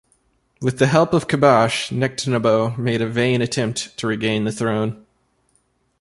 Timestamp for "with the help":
0.63-1.13